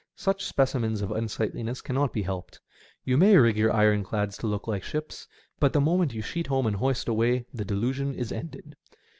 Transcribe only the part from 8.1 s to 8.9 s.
is ended.